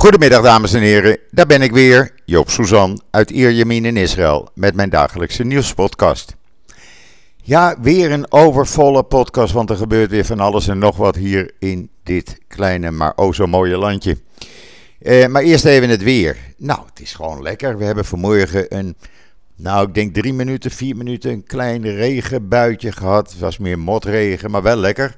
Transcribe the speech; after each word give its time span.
Goedemiddag 0.00 0.42
dames 0.42 0.72
en 0.72 0.80
heren, 0.80 1.18
daar 1.30 1.46
ben 1.46 1.62
ik 1.62 1.72
weer, 1.72 2.12
Joop 2.24 2.50
Suzan 2.50 3.02
uit 3.10 3.30
Ierjemien 3.30 3.84
in 3.84 3.96
Israël 3.96 4.48
met 4.54 4.74
mijn 4.74 4.90
dagelijkse 4.90 5.44
nieuwspodcast. 5.44 6.36
Ja, 7.42 7.76
weer 7.80 8.12
een 8.12 8.32
overvolle 8.32 9.02
podcast, 9.02 9.52
want 9.52 9.70
er 9.70 9.76
gebeurt 9.76 10.10
weer 10.10 10.24
van 10.24 10.40
alles 10.40 10.68
en 10.68 10.78
nog 10.78 10.96
wat 10.96 11.16
hier 11.16 11.50
in 11.58 11.90
dit 12.02 12.38
kleine 12.48 12.90
maar 12.90 13.12
o 13.16 13.32
zo 13.32 13.46
mooie 13.46 13.76
landje. 13.76 14.18
Eh, 14.98 15.26
maar 15.26 15.42
eerst 15.42 15.64
even 15.64 15.88
het 15.88 16.02
weer. 16.02 16.36
Nou, 16.56 16.80
het 16.88 17.00
is 17.00 17.12
gewoon 17.12 17.42
lekker. 17.42 17.78
We 17.78 17.84
hebben 17.84 18.04
vanmorgen 18.04 18.76
een, 18.76 18.96
nou 19.56 19.88
ik 19.88 19.94
denk 19.94 20.14
drie 20.14 20.32
minuten, 20.32 20.70
vier 20.70 20.96
minuten, 20.96 21.30
een 21.30 21.46
klein 21.46 21.82
regenbuitje 21.82 22.92
gehad. 22.92 23.30
Het 23.30 23.40
was 23.40 23.58
meer 23.58 23.78
motregen, 23.78 24.50
maar 24.50 24.62
wel 24.62 24.76
lekker. 24.76 25.16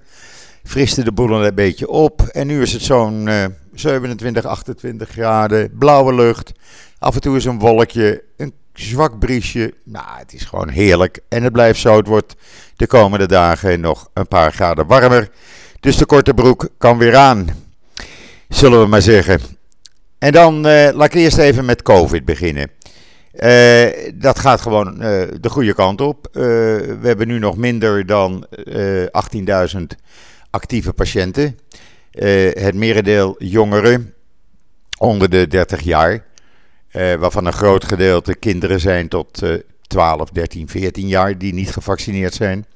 Friste 0.64 1.04
de 1.04 1.12
boel 1.12 1.44
een 1.44 1.54
beetje 1.54 1.88
op 1.88 2.22
en 2.22 2.46
nu 2.46 2.62
is 2.62 2.72
het 2.72 2.82
zo'n... 2.82 3.28
Eh, 3.28 3.44
27, 3.74 4.44
28 4.44 5.08
graden, 5.08 5.70
blauwe 5.78 6.14
lucht. 6.14 6.52
Af 6.98 7.14
en 7.14 7.20
toe 7.20 7.36
is 7.36 7.44
een 7.44 7.58
wolkje, 7.58 8.22
een 8.36 8.52
zwak 8.74 9.18
briesje. 9.18 9.74
Nou, 9.84 10.18
het 10.18 10.32
is 10.32 10.44
gewoon 10.44 10.68
heerlijk. 10.68 11.20
En 11.28 11.42
het 11.42 11.52
blijft 11.52 11.80
zo. 11.80 11.96
Het 11.96 12.06
wordt 12.06 12.34
de 12.76 12.86
komende 12.86 13.26
dagen 13.26 13.80
nog 13.80 14.08
een 14.12 14.28
paar 14.28 14.52
graden 14.52 14.86
warmer. 14.86 15.28
Dus 15.80 15.96
de 15.96 16.06
korte 16.06 16.34
broek 16.34 16.68
kan 16.78 16.98
weer 16.98 17.16
aan. 17.16 17.46
Zullen 18.48 18.80
we 18.80 18.86
maar 18.86 19.02
zeggen. 19.02 19.40
En 20.18 20.32
dan 20.32 20.54
uh, 20.56 20.88
laat 20.92 21.04
ik 21.04 21.14
eerst 21.14 21.38
even 21.38 21.64
met 21.64 21.82
COVID 21.82 22.24
beginnen. 22.24 22.70
Uh, 23.34 24.12
dat 24.14 24.38
gaat 24.38 24.60
gewoon 24.60 24.98
de 25.40 25.48
goede 25.48 25.74
kant 25.74 26.00
op. 26.00 26.28
we 26.32 26.98
hebben 27.02 27.28
nu 27.28 27.38
nog 27.38 27.56
minder 27.56 28.06
dan 28.06 28.46
18.000 29.76 29.82
actieve 30.52 30.92
patiënten. 30.92 31.58
Uh, 32.12 32.52
het 32.52 32.74
merendeel 32.74 33.34
jongeren 33.38 34.14
onder 34.98 35.30
de 35.30 35.46
30 35.48 35.80
jaar, 35.80 36.12
uh, 36.12 37.14
waarvan 37.14 37.46
een 37.46 37.52
groot 37.52 37.84
gedeelte 37.84 38.34
kinderen 38.34 38.80
zijn 38.80 39.08
tot 39.08 39.42
uh, 39.42 39.54
12, 39.86 40.30
13, 40.30 40.68
14 40.68 41.08
jaar 41.08 41.38
die 41.38 41.54
niet 41.54 41.70
gevaccineerd 41.70 42.34
zijn. 42.34 42.66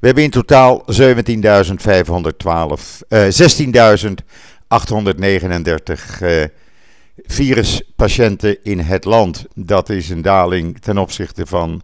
We 0.00 0.06
hebben 0.06 0.24
in 0.24 0.30
totaal 0.30 0.84
17.512, 0.92 0.94
16.839 3.08 3.14
viruspatiënten 7.16 8.62
in 8.62 8.78
het 8.78 9.04
land. 9.04 9.44
Dat 9.54 9.88
is 9.88 10.10
een 10.10 10.22
daling 10.22 10.80
ten 10.80 10.98
opzichte 10.98 11.46
van 11.46 11.82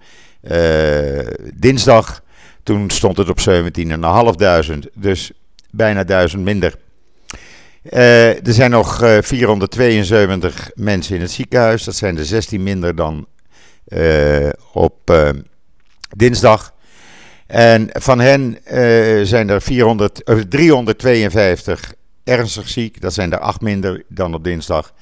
dinsdag. 1.55 2.23
Toen 2.69 2.91
stond 2.91 3.17
het 3.17 3.29
op 3.29 3.39
17.500. 4.73 4.79
Dus 4.95 5.33
bijna 5.71 6.05
1000 6.05 6.45
minder. 6.45 6.75
Uh, 7.83 8.47
er 8.47 8.53
zijn 8.53 8.71
nog 8.71 9.03
uh, 9.03 9.17
eh, 9.17 9.23
472 9.25 10.71
mensen 10.75 11.15
in 11.15 11.21
het 11.21 11.31
ziekenhuis. 11.31 11.85
Dat 11.85 11.95
zijn 11.95 12.19
er 12.19 12.25
16 12.25 12.63
minder 12.63 12.95
dan 12.95 13.27
uh, 13.89 14.49
op 14.73 15.13
dinsdag. 16.17 16.75
En 17.47 17.89
van 17.93 18.21
hen 18.21 18.59
zijn 19.27 19.49
er 19.49 19.63
400, 19.63 20.23
352 20.49 21.95
ernstig 22.25 22.69
ziek. 22.69 23.01
Dat 23.01 23.15
zijn 23.15 23.33
er 23.33 23.39
8 23.39 23.61
minder 23.61 24.03
dan 24.09 24.35
op 24.35 24.45
dinsdag. 24.45 24.93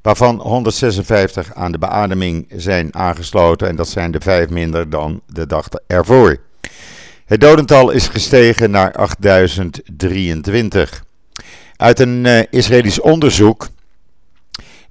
Waarvan 0.00 0.40
156 0.40 1.54
aan 1.54 1.72
de 1.72 1.78
beademing 1.78 2.46
zijn 2.56 2.94
aangesloten. 2.94 3.68
En 3.68 3.76
dat 3.76 3.88
zijn 3.88 4.14
er 4.14 4.22
5 4.22 4.48
minder 4.48 4.90
dan 4.90 5.20
de 5.26 5.46
dag 5.46 5.68
ervoor. 5.86 6.38
Het 7.32 7.40
dodental 7.40 7.90
is 7.90 8.08
gestegen 8.08 8.70
naar 8.70 8.92
8023. 8.92 11.04
Uit 11.76 12.00
een 12.00 12.24
uh, 12.24 12.40
Israëlisch 12.50 13.00
onderzoek, 13.00 13.68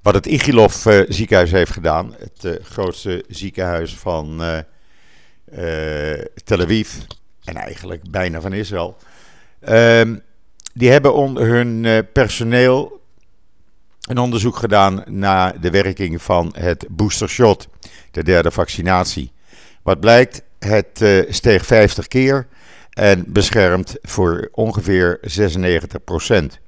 wat 0.02 0.14
het 0.14 0.26
Igilov 0.26 0.86
uh, 0.86 1.02
ziekenhuis 1.08 1.50
heeft 1.50 1.72
gedaan, 1.72 2.14
het 2.18 2.44
uh, 2.44 2.52
grootste 2.62 3.24
ziekenhuis 3.28 3.94
van 3.94 4.42
Tel 6.44 6.60
Aviv 6.60 6.92
en 7.44 7.56
eigenlijk 7.56 8.10
bijna 8.10 8.40
van 8.40 8.52
Israël. 8.52 8.96
Ehm, 9.60 10.16
die 10.74 10.90
hebben 10.90 11.14
onder 11.14 11.46
hun 11.46 12.06
personeel 12.12 13.00
een 14.08 14.18
onderzoek 14.18 14.56
gedaan 14.56 15.02
naar 15.06 15.60
de 15.60 15.70
werking 15.70 16.22
van 16.22 16.54
het 16.58 16.86
boostershot, 16.90 17.68
de 18.10 18.22
derde 18.22 18.50
vaccinatie. 18.50 19.32
Wat 19.82 20.00
blijkt, 20.00 20.42
het 20.64 21.00
uh, 21.02 21.22
steeg 21.28 21.66
50 21.66 22.08
keer 22.08 22.46
en 22.90 23.24
beschermt 23.26 23.96
voor 24.02 24.48
ongeveer 24.52 25.18
96 25.20 26.04
procent. 26.04 26.58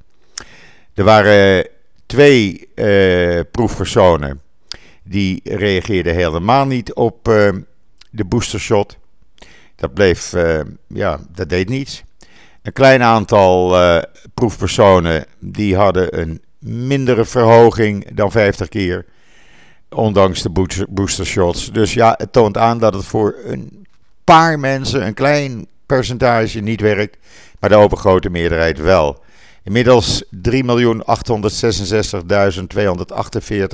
Er 0.94 1.05
waren 1.05 1.66
twee 2.06 2.69
uh, 2.75 3.41
proefpersonen 3.50 4.41
die 5.03 5.41
reageerden 5.44 6.15
helemaal 6.15 6.66
niet 6.66 6.94
op 6.94 7.28
uh, 7.28 7.49
de 8.10 8.25
boostershot. 8.25 8.97
Dat 9.77 9.94
bleef, 9.94 10.34
ja, 10.87 11.21
dat 11.34 11.49
deed 11.49 11.69
niets. 11.69 12.04
Een 12.62 12.72
klein 12.72 13.03
aantal 13.03 13.77
proefpersonen 14.34 15.25
die 15.38 15.77
hadden 15.77 16.21
een 16.21 16.43
mindere 16.59 17.25
verhoging 17.25 18.15
dan 18.15 18.31
50 18.31 18.69
keer. 18.69 19.04
Ondanks 19.88 20.43
de 20.43 20.87
boostershots. 20.88 21.72
Dus 21.72 21.94
ja, 21.94 22.15
het 22.16 22.33
toont 22.33 22.56
aan 22.56 22.78
dat 22.78 22.94
het 22.94 23.04
voor 23.04 23.37
een 23.44 23.84
paar 24.24 24.58
mensen, 24.58 25.06
een 25.06 25.14
klein 25.14 25.66
percentage 25.86 26.60
niet 26.60 26.80
werkt, 26.80 27.16
maar 27.60 27.70
de 27.70 27.76
overgrote 27.76 28.30
meerderheid 28.30 28.78
wel. 28.78 29.22
Inmiddels 29.62 30.24
3.866.248 30.24 30.30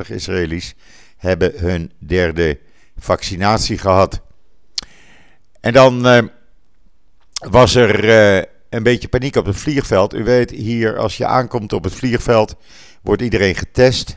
Israëli's 0.08 0.74
hebben 1.16 1.52
hun 1.56 1.92
derde 1.98 2.58
vaccinatie 2.98 3.78
gehad. 3.78 4.20
En 5.60 5.72
dan 5.72 6.06
uh, 6.06 6.18
was 7.48 7.74
er 7.74 8.04
uh, 8.04 8.42
een 8.68 8.82
beetje 8.82 9.08
paniek 9.08 9.36
op 9.36 9.46
het 9.46 9.56
vliegveld. 9.56 10.14
U 10.14 10.24
weet, 10.24 10.50
hier 10.50 10.98
als 10.98 11.16
je 11.16 11.26
aankomt 11.26 11.72
op 11.72 11.84
het 11.84 11.94
vliegveld, 11.94 12.56
wordt 13.02 13.22
iedereen 13.22 13.54
getest. 13.54 14.16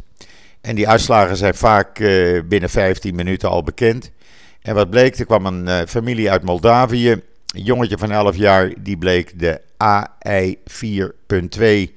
En 0.61 0.75
die 0.75 0.89
uitslagen 0.89 1.38
zijn 1.38 1.55
vaak 1.55 2.00
uh, 2.00 2.41
binnen 2.45 2.69
15 2.69 3.15
minuten 3.15 3.50
al 3.50 3.63
bekend. 3.63 4.11
En 4.63 4.75
wat 4.75 4.90
bleek, 4.90 5.18
er 5.19 5.25
kwam 5.25 5.46
een 5.46 5.68
uh, 5.68 5.81
familie 5.88 6.31
uit 6.31 6.44
Moldavië, 6.44 7.12
een 7.12 7.63
jongetje 7.63 7.97
van 7.97 8.12
11 8.12 8.35
jaar, 8.35 8.74
die 8.79 8.97
bleek 8.97 9.40
de 9.40 9.62
AI4.2 11.88 11.94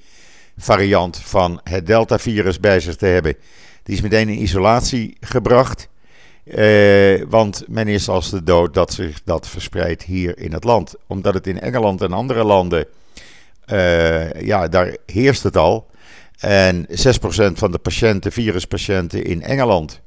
variant 0.56 1.16
van 1.16 1.60
het 1.64 1.86
Delta-virus 1.86 2.60
bij 2.60 2.80
zich 2.80 2.96
te 2.96 3.06
hebben. 3.06 3.34
Die 3.82 3.94
is 3.94 4.00
meteen 4.00 4.28
in 4.28 4.42
isolatie 4.42 5.16
gebracht, 5.20 5.88
uh, 6.44 7.22
want 7.28 7.64
men 7.68 7.88
is 7.88 8.08
als 8.08 8.30
de 8.30 8.42
dood 8.42 8.74
dat 8.74 8.92
zich 8.92 9.22
dat 9.24 9.48
verspreidt 9.48 10.02
hier 10.02 10.38
in 10.38 10.52
het 10.52 10.64
land. 10.64 10.94
Omdat 11.06 11.34
het 11.34 11.46
in 11.46 11.60
Engeland 11.60 12.02
en 12.02 12.12
andere 12.12 12.44
landen, 12.44 12.86
uh, 13.72 14.32
ja, 14.32 14.68
daar 14.68 14.96
heerst 15.06 15.42
het 15.42 15.56
al. 15.56 15.90
En 16.38 16.86
6% 16.86 16.92
van 17.52 17.70
de 17.70 17.78
patiënten, 17.78 18.32
viruspatiënten 18.32 19.24
in 19.24 19.42
Engeland 19.42 20.00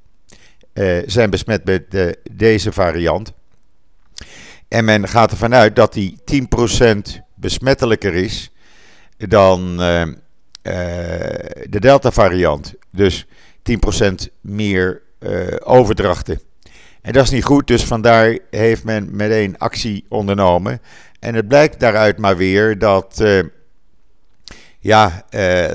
zijn 1.06 1.30
besmet 1.30 1.66
met 1.66 1.92
de, 1.92 2.18
deze 2.32 2.72
variant. 2.72 3.34
En 4.68 4.86
men 4.86 5.08
gaat 5.08 5.32
ervan 5.32 5.54
uit 5.54 5.76
dat 5.76 5.94
die 5.94 6.18
10% 6.34 7.20
besmettelijker 7.36 8.14
is 8.14 8.52
dan 9.18 9.72
uh, 9.72 10.04
de 11.70 11.80
Delta-variant. 11.80 12.74
Dus 12.92 13.26
10% 14.00 14.14
meer 14.42 15.02
overdrachten. 15.64 16.42
En 17.02 17.14
dat 17.14 17.24
is 17.24 17.30
niet 17.30 17.44
goed, 17.44 17.68
dus 17.68 17.84
vandaar 17.84 18.38
heeft 18.50 18.84
men 18.84 19.16
meteen 19.16 19.58
actie 19.58 20.06
ondernomen. 20.10 20.82
En 21.20 21.36
het 21.36 21.48
blijkt 21.48 21.80
daaruit 21.80 22.18
maar 22.18 22.38
weer 22.38 22.78
dat, 22.78 23.24
ja, 24.80 25.26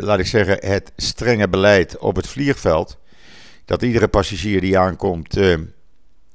laat 0.01 0.19
ik 0.19 0.27
zeggen, 0.27 0.69
het 0.69 0.93
strenge 0.97 1.49
beleid 1.49 1.99
op 1.99 2.17
het 2.17 2.27
vliegveld 2.27 2.99
dat 3.65 3.83
iedere 3.83 4.09
passagier 4.09 4.61
die 4.61 4.79
aankomt 4.79 5.37
uh, 5.37 5.57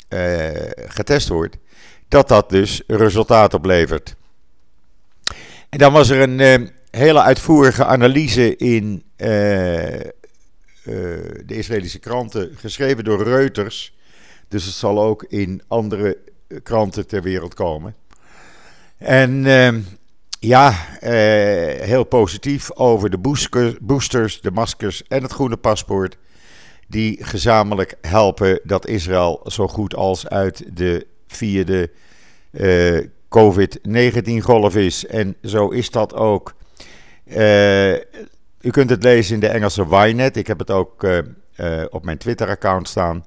uh, 0.10 0.50
getest 0.88 1.28
wordt, 1.28 1.58
dat 2.08 2.28
dat 2.28 2.50
dus 2.50 2.84
resultaat 2.88 3.54
oplevert. 3.54 4.16
En 5.70 5.78
dan 5.78 5.94
was 5.94 6.10
er 6.10 6.22
een 6.22 6.40
uh, 6.62 6.70
hele 6.92 7.22
uitvoerige 7.22 7.86
analyse 7.86 8.56
in 8.56 9.04
de 11.46 11.56
Israëlische 11.56 12.00
kranten, 12.00 12.52
geschreven 12.56 13.04
door 13.04 13.24
Reuters. 13.24 13.98
Dus 14.48 14.66
het 14.66 14.74
zal 14.74 15.02
ook 15.02 15.24
in 15.24 15.62
andere 15.68 16.18
kranten 16.64 17.08
ter 17.08 17.22
wereld 17.22 17.54
komen. 17.54 17.96
En 18.98 19.44
ja, 20.40 20.72
heel 21.82 22.04
positief 22.04 22.72
over 22.72 23.10
de 23.10 23.18
boosters, 23.82 24.42
de 24.42 24.52
maskers 24.52 25.04
en 25.08 25.22
het 25.24 25.32
groene 25.32 25.58
paspoort 25.58 26.18
die 26.90 27.26
gezamenlijk 27.26 27.96
helpen 28.02 28.60
dat 28.64 28.88
Israël 28.88 29.42
zo 29.46 29.68
goed 29.68 29.96
als 29.96 30.28
uit 30.28 30.64
de 30.74 31.08
vierde 31.28 31.92
uh, 32.52 33.06
COVID-19-golf 33.30 34.76
is. 34.76 35.06
En 35.06 35.36
zo 35.44 35.70
is 35.70 35.90
dat 35.90 36.14
ook. 36.14 36.54
Uh, 37.26 37.94
u 38.62 38.70
kunt 38.72 38.90
het 38.90 39.04
lezen 39.04 39.34
in 39.34 39.40
de 39.40 39.48
Engelse 39.48 39.86
Ynet. 39.90 40.38
Ik 40.38 40.48
heb 40.48 40.60
het 40.60 40.72
ook 40.72 41.08
op 41.90 42.06
mijn 42.06 42.18
Twitter-account 42.18 42.88
staan. 42.88 43.26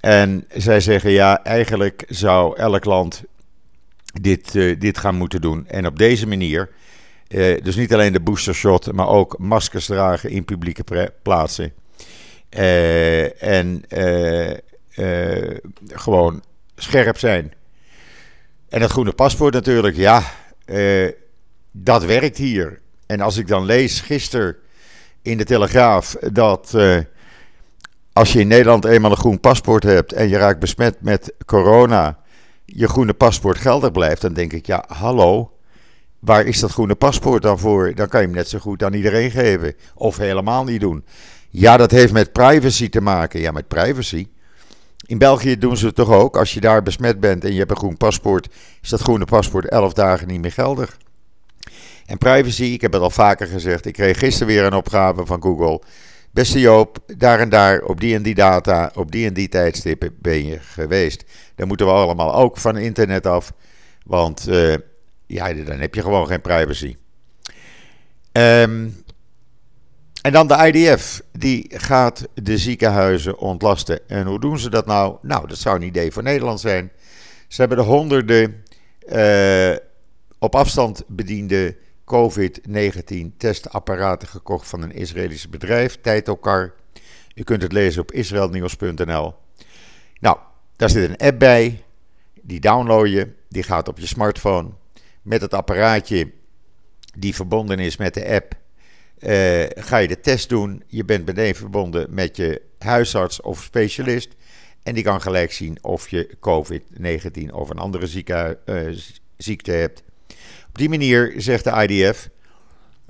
En 0.00 0.44
zij 0.48 0.80
zeggen 0.80 1.10
ja, 1.10 1.44
eigenlijk 1.44 2.04
zou 2.08 2.56
elk 2.56 2.84
land 2.84 3.22
dit, 4.20 4.52
dit 4.52 4.98
gaan 4.98 5.14
moeten 5.14 5.40
doen. 5.40 5.66
En 5.66 5.86
op 5.86 5.98
deze 5.98 6.26
manier, 6.26 6.70
dus 7.62 7.76
niet 7.76 7.92
alleen 7.92 8.12
de 8.12 8.20
boostershot, 8.20 8.92
maar 8.92 9.08
ook 9.08 9.38
maskers 9.38 9.86
dragen 9.86 10.30
in 10.30 10.44
publieke 10.44 11.12
plaatsen. 11.22 11.72
En 13.38 13.84
gewoon 15.86 16.42
scherp 16.76 17.18
zijn. 17.18 17.52
En 18.68 18.80
het 18.80 18.90
groene 18.90 19.12
paspoort 19.12 19.54
natuurlijk, 19.54 19.96
ja, 19.96 20.22
dat 21.70 22.04
werkt 22.04 22.36
hier. 22.36 22.80
En 23.06 23.20
als 23.20 23.36
ik 23.36 23.48
dan 23.48 23.64
lees 23.64 24.00
gisteren 24.00 24.56
in 25.22 25.38
de 25.38 25.44
Telegraaf 25.44 26.16
dat 26.32 26.74
als 28.12 28.32
je 28.32 28.40
in 28.40 28.48
Nederland 28.48 28.84
eenmaal 28.84 29.10
een 29.10 29.16
groen 29.16 29.40
paspoort 29.40 29.82
hebt 29.82 30.12
en 30.12 30.28
je 30.28 30.36
raakt 30.36 30.58
besmet 30.58 30.96
met 31.00 31.32
corona, 31.46 32.18
je 32.64 32.88
groene 32.88 33.14
paspoort 33.14 33.58
geldig 33.58 33.92
blijft, 33.92 34.20
dan 34.20 34.32
denk 34.32 34.52
ik, 34.52 34.66
ja, 34.66 34.84
hallo, 34.88 35.52
waar 36.18 36.46
is 36.46 36.60
dat 36.60 36.70
groene 36.70 36.94
paspoort 36.94 37.42
dan 37.42 37.58
voor? 37.58 37.94
Dan 37.94 38.08
kan 38.08 38.20
je 38.20 38.26
hem 38.26 38.36
net 38.36 38.48
zo 38.48 38.58
goed 38.58 38.82
aan 38.82 38.92
iedereen 38.92 39.30
geven 39.30 39.74
of 39.94 40.16
helemaal 40.16 40.64
niet 40.64 40.80
doen. 40.80 41.04
Ja, 41.58 41.76
dat 41.76 41.90
heeft 41.90 42.12
met 42.12 42.32
privacy 42.32 42.88
te 42.88 43.00
maken. 43.00 43.40
Ja, 43.40 43.50
met 43.50 43.68
privacy. 43.68 44.26
In 45.06 45.18
België 45.18 45.58
doen 45.58 45.76
ze 45.76 45.86
het 45.86 45.94
toch 45.94 46.10
ook. 46.10 46.36
Als 46.36 46.54
je 46.54 46.60
daar 46.60 46.82
besmet 46.82 47.20
bent 47.20 47.44
en 47.44 47.52
je 47.52 47.58
hebt 47.58 47.70
een 47.70 47.76
groen 47.76 47.96
paspoort, 47.96 48.48
is 48.82 48.88
dat 48.88 49.00
groene 49.00 49.24
paspoort 49.24 49.68
11 49.68 49.92
dagen 49.92 50.28
niet 50.28 50.40
meer 50.40 50.52
geldig. 50.52 50.98
En 52.06 52.18
privacy, 52.18 52.62
ik 52.62 52.80
heb 52.80 52.92
het 52.92 53.02
al 53.02 53.10
vaker 53.10 53.46
gezegd. 53.46 53.86
Ik 53.86 53.92
kreeg 53.92 54.18
gisteren 54.18 54.46
weer 54.46 54.64
een 54.64 54.74
opgave 54.74 55.26
van 55.26 55.42
Google. 55.42 55.82
Beste 56.30 56.60
Joop, 56.60 56.98
daar 57.16 57.40
en 57.40 57.48
daar, 57.48 57.82
op 57.82 58.00
die 58.00 58.14
en 58.14 58.22
die 58.22 58.34
data, 58.34 58.90
op 58.94 59.12
die 59.12 59.26
en 59.26 59.34
die 59.34 59.48
tijdstippen 59.48 60.16
ben 60.20 60.46
je 60.46 60.58
geweest. 60.58 61.24
Dan 61.54 61.68
moeten 61.68 61.86
we 61.86 61.92
allemaal 61.92 62.34
ook 62.34 62.56
van 62.56 62.76
internet 62.76 63.26
af. 63.26 63.52
Want 64.04 64.48
uh, 64.48 64.74
ja, 65.26 65.52
dan 65.52 65.78
heb 65.78 65.94
je 65.94 66.02
gewoon 66.02 66.26
geen 66.26 66.40
privacy. 66.40 66.96
Um, 68.32 69.04
en 70.26 70.32
dan 70.32 70.46
de 70.46 70.72
IDF, 70.72 71.22
die 71.32 71.66
gaat 71.68 72.28
de 72.34 72.58
ziekenhuizen 72.58 73.38
ontlasten. 73.38 74.08
En 74.08 74.26
hoe 74.26 74.40
doen 74.40 74.58
ze 74.58 74.70
dat 74.70 74.86
nou? 74.86 75.16
Nou, 75.22 75.48
dat 75.48 75.58
zou 75.58 75.76
een 75.76 75.82
idee 75.82 76.12
voor 76.12 76.22
Nederland 76.22 76.60
zijn. 76.60 76.92
Ze 77.48 77.60
hebben 77.60 77.78
de 77.78 77.84
honderden 77.84 78.64
uh, 79.08 79.76
op 80.38 80.54
afstand 80.54 81.02
bediende 81.06 81.76
COVID-19 82.04 83.36
testapparaten 83.36 84.28
gekocht 84.28 84.68
van 84.68 84.82
een 84.82 84.92
Israëlisch 84.92 85.48
bedrijf, 85.48 85.98
Tijtokar. 86.00 86.74
U 87.34 87.42
kunt 87.42 87.62
het 87.62 87.72
lezen 87.72 88.02
op 88.02 88.12
israelnieuws.nl. 88.12 89.34
Nou, 90.20 90.38
daar 90.76 90.90
zit 90.90 91.08
een 91.08 91.26
app 91.26 91.38
bij. 91.38 91.82
Die 92.42 92.60
download 92.60 93.08
je. 93.08 93.28
Die 93.48 93.62
gaat 93.62 93.88
op 93.88 93.98
je 93.98 94.06
smartphone. 94.06 94.68
Met 95.22 95.40
het 95.40 95.54
apparaatje 95.54 96.30
die 97.18 97.34
verbonden 97.34 97.78
is 97.78 97.96
met 97.96 98.14
de 98.14 98.28
app 98.28 98.64
uh, 99.20 99.64
ga 99.74 99.96
je 99.96 100.08
de 100.08 100.20
test 100.20 100.48
doen. 100.48 100.82
Je 100.86 101.04
bent 101.04 101.26
meteen 101.26 101.54
verbonden 101.54 102.06
met 102.10 102.36
je 102.36 102.62
huisarts 102.78 103.40
of 103.40 103.62
specialist. 103.62 104.28
En 104.82 104.94
die 104.94 105.04
kan 105.04 105.20
gelijk 105.20 105.52
zien 105.52 105.78
of 105.80 106.08
je 106.08 106.36
COVID-19 106.40 107.52
of 107.52 107.70
een 107.70 107.78
andere 107.78 108.24
uh, 108.66 108.96
ziekte 109.36 109.72
hebt. 109.72 110.02
Op 110.68 110.78
die 110.78 110.88
manier, 110.88 111.34
zegt 111.36 111.64
de 111.64 111.86
IDF, 111.88 112.28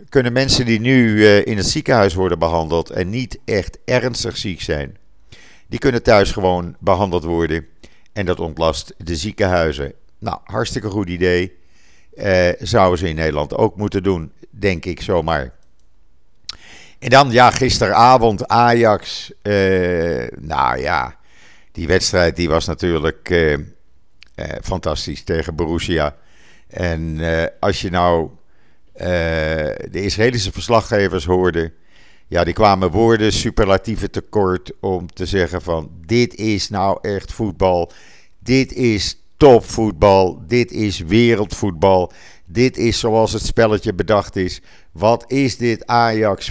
kunnen 0.08 0.32
mensen 0.32 0.66
die 0.66 0.80
nu 0.80 1.10
uh, 1.10 1.46
in 1.46 1.56
het 1.56 1.66
ziekenhuis 1.66 2.14
worden 2.14 2.38
behandeld 2.38 2.90
en 2.90 3.10
niet 3.10 3.38
echt 3.44 3.78
ernstig 3.84 4.36
ziek 4.36 4.60
zijn, 4.60 4.96
die 5.66 5.78
kunnen 5.78 6.02
thuis 6.02 6.32
gewoon 6.32 6.76
behandeld 6.80 7.24
worden. 7.24 7.66
En 8.12 8.26
dat 8.26 8.40
ontlast 8.40 8.94
de 8.98 9.16
ziekenhuizen. 9.16 9.92
Nou, 10.18 10.38
hartstikke 10.44 10.88
goed 10.88 11.08
idee. 11.08 11.52
zouden 12.58 12.98
ze 12.98 13.08
in 13.08 13.14
Nederland 13.14 13.54
ook 13.54 13.76
moeten 13.76 14.02
doen, 14.02 14.32
denk 14.50 14.84
ik 14.84 15.00
zomaar. 15.00 15.55
En 16.98 17.08
dan, 17.08 17.30
ja, 17.30 17.50
gisteravond 17.50 18.48
Ajax. 18.48 19.32
Uh, 19.42 20.26
nou 20.40 20.78
ja, 20.78 21.16
die 21.72 21.86
wedstrijd 21.86 22.36
die 22.36 22.48
was 22.48 22.66
natuurlijk 22.66 23.30
uh, 23.30 23.52
uh, 23.52 23.58
fantastisch 24.62 25.24
tegen 25.24 25.54
Borussia. 25.54 26.16
En 26.68 27.20
als 27.60 27.80
je 27.80 27.90
nou 27.90 28.30
de 29.90 30.02
Israëlische 30.02 30.52
verslaggevers 30.52 31.24
hoorde. 31.24 31.72
Ja, 32.28 32.44
die 32.44 32.54
kwamen 32.54 32.90
woorden 32.90 33.32
superlatieve 33.32 34.10
tekort 34.10 34.72
om 34.80 35.12
te 35.12 35.26
zeggen 35.26 35.62
van 35.62 35.90
dit 36.06 36.34
is 36.34 36.68
nou 36.68 36.98
echt 37.02 37.32
voetbal. 37.32 37.92
Dit 38.38 38.72
is 38.72 39.25
topvoetbal. 39.36 40.42
Dit 40.46 40.72
is 40.72 40.98
wereldvoetbal. 40.98 42.12
Dit 42.46 42.76
is 42.76 42.98
zoals 42.98 43.32
het 43.32 43.42
spelletje 43.42 43.94
bedacht 43.94 44.36
is. 44.36 44.60
Wat 44.92 45.24
is 45.30 45.56
dit 45.56 45.86
Ajax 45.86 46.50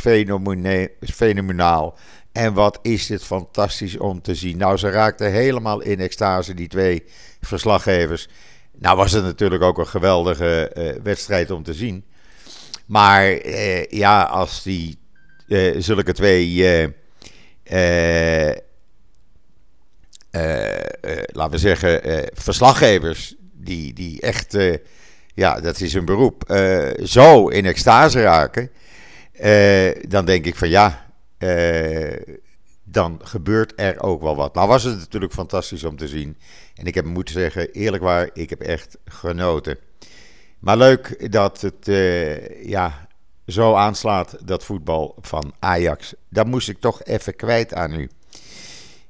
fenomenaal? 1.00 1.98
En 2.32 2.54
wat 2.54 2.80
is 2.82 3.06
dit 3.06 3.24
fantastisch 3.24 3.98
om 3.98 4.22
te 4.22 4.36
zien. 4.36 4.58
Nou, 4.58 4.78
ze 4.78 4.90
raakten 4.90 5.32
helemaal 5.32 5.82
in 5.82 6.00
extase, 6.00 6.54
die 6.54 6.68
twee 6.68 7.04
verslaggevers. 7.42 8.28
Nou 8.80 8.98
was 8.98 9.12
het 9.12 9.24
natuurlijk 9.24 9.64
ook 9.64 9.78
een 9.78 9.88
geweldige 9.88 10.72
uh, 10.78 11.04
wedstrijd 11.04 11.52
om 11.52 11.64
te 11.64 11.74
zien. 11.74 12.06
Maar 12.86 13.46
uh, 13.46 13.86
ja, 13.86 14.24
als 14.24 14.64
die 14.64 14.98
uh, 15.48 15.76
zulke 15.82 16.14
twee, 16.14 16.64
laten 21.32 21.52
we 21.52 21.58
zeggen, 21.58 22.02
verslaggevers, 22.34 23.36
die, 23.54 23.94
die 23.94 24.22
echt 24.22 24.58
ja, 25.34 25.60
dat 25.60 25.80
is 25.80 25.94
een 25.94 26.06
beroep, 26.06 26.44
zo 27.04 27.48
in 27.48 27.66
extase 27.66 28.22
raken, 28.22 28.70
dan 30.10 30.26
denk 30.26 30.46
ik 30.46 30.56
van 30.56 30.70
ja, 30.70 31.06
dan 32.84 33.20
gebeurt 33.24 33.74
er 33.76 34.02
ook 34.02 34.22
wel 34.22 34.36
wat. 34.36 34.54
Nou 34.54 34.68
was 34.68 34.84
het 34.84 34.98
natuurlijk 34.98 35.34
fantastisch 35.34 35.84
om 35.84 35.98
te 35.98 36.08
zien. 36.08 36.38
En 36.76 36.86
ik 36.86 36.96
heb 36.96 37.06
moeten 37.06 37.34
zeggen, 37.34 37.72
eerlijk 37.72 38.04
waar, 38.04 38.30
ik 38.34 38.50
heb 38.50 38.62
echt 38.62 38.98
genoten. 39.06 39.78
Maar 40.60 40.78
leuk 40.78 41.32
dat 41.32 41.62
het 41.62 41.86
ja, 42.64 43.08
zo 43.48 43.74
aanslaat, 43.74 44.38
dat 44.48 44.64
voetbal 44.64 45.16
van 45.22 45.54
Ajax. 45.60 46.14
Dat 46.30 46.48
moest 46.48 46.70
ik 46.70 46.80
toch 46.80 47.04
even 47.04 47.36
kwijt 47.36 47.74
aan 47.74 47.94
u. 47.94 48.10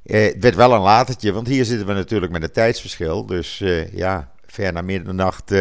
het 0.05 0.35
werd 0.39 0.55
wel 0.55 0.73
een 0.73 0.81
latertje, 0.81 1.31
want 1.31 1.47
hier 1.47 1.65
zitten 1.65 1.87
we 1.87 1.93
natuurlijk 1.93 2.31
met 2.31 2.43
een 2.43 2.51
tijdsverschil. 2.51 3.25
Dus 3.25 3.63
ja, 3.91 4.31
ver 4.45 4.73
na 4.73 4.81
middernacht 4.81 5.51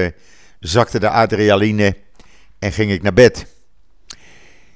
zakte 0.61 1.01
de 1.01 1.09
adrenaline 1.09 1.97
en 2.59 2.73
ging 2.73 2.91
ik 2.91 3.03
naar 3.03 3.13
bed. 3.13 3.47